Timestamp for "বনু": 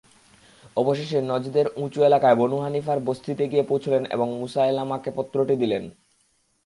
2.35-2.57